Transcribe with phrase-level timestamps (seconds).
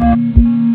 [0.00, 0.69] Thank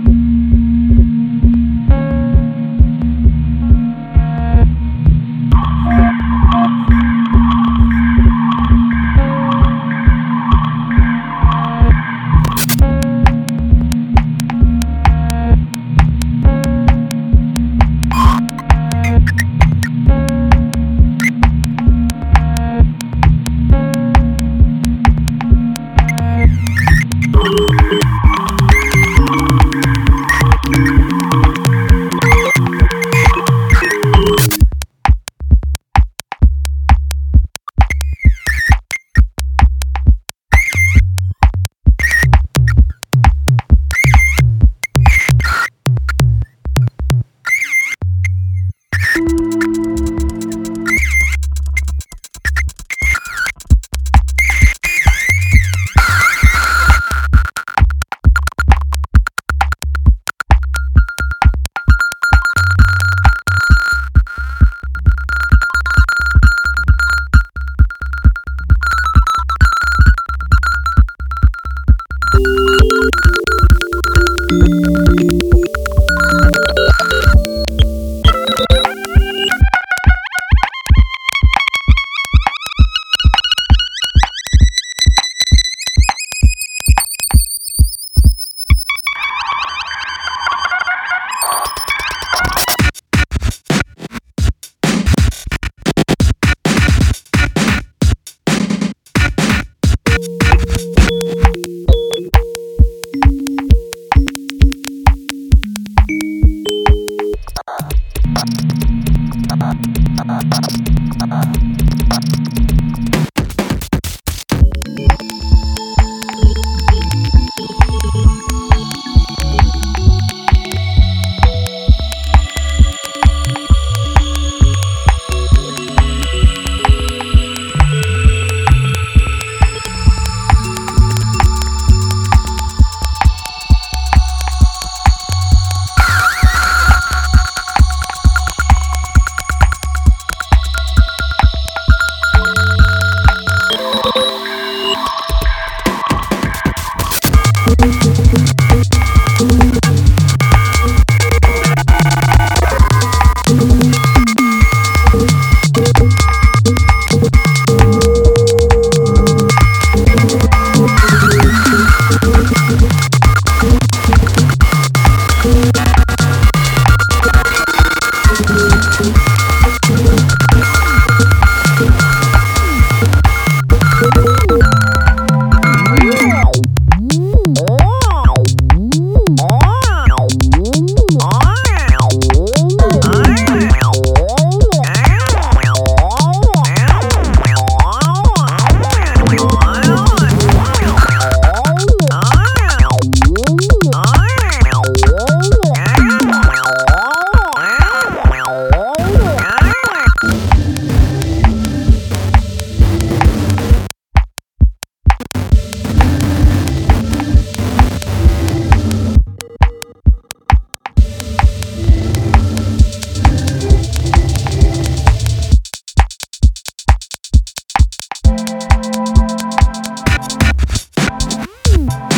[221.89, 222.14] soon.